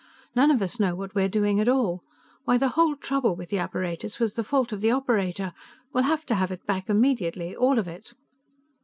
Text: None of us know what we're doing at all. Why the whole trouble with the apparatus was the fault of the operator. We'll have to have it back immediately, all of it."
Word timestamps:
None 0.35 0.49
of 0.49 0.63
us 0.63 0.79
know 0.79 0.95
what 0.95 1.13
we're 1.13 1.29
doing 1.29 1.59
at 1.59 1.67
all. 1.69 2.03
Why 2.43 2.57
the 2.57 2.69
whole 2.69 2.95
trouble 2.95 3.35
with 3.35 3.49
the 3.49 3.59
apparatus 3.59 4.17
was 4.19 4.33
the 4.33 4.43
fault 4.43 4.71
of 4.71 4.81
the 4.81 4.89
operator. 4.89 5.53
We'll 5.93 6.05
have 6.05 6.25
to 6.25 6.33
have 6.33 6.49
it 6.51 6.65
back 6.65 6.89
immediately, 6.89 7.55
all 7.55 7.77
of 7.77 7.87
it." 7.87 8.15